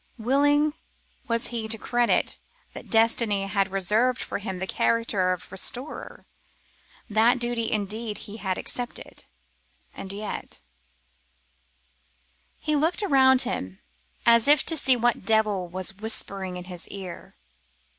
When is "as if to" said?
14.25-14.75